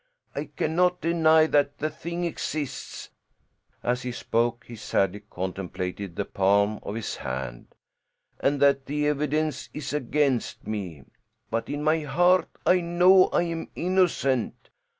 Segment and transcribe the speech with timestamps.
[0.33, 3.11] I cannot deny that the thing exists"
[3.83, 7.75] as he spoke he sadly contemplated the palm of his hand
[8.39, 11.03] "and that the evidence is against me.
[11.51, 14.71] But in my heart I know I am innocent.